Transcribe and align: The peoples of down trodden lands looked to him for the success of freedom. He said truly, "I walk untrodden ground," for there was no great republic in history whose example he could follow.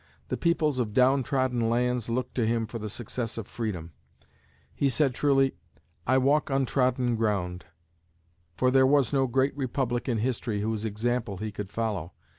The 0.29 0.35
peoples 0.35 0.79
of 0.79 0.95
down 0.95 1.21
trodden 1.21 1.69
lands 1.69 2.09
looked 2.09 2.33
to 2.33 2.47
him 2.47 2.65
for 2.65 2.79
the 2.79 2.89
success 2.89 3.37
of 3.37 3.45
freedom. 3.47 3.91
He 4.73 4.89
said 4.89 5.13
truly, 5.13 5.53
"I 6.07 6.17
walk 6.17 6.49
untrodden 6.49 7.15
ground," 7.15 7.65
for 8.57 8.71
there 8.71 8.87
was 8.87 9.13
no 9.13 9.27
great 9.27 9.55
republic 9.55 10.09
in 10.09 10.17
history 10.17 10.61
whose 10.61 10.85
example 10.85 11.37
he 11.37 11.51
could 11.51 11.69
follow. 11.69 12.13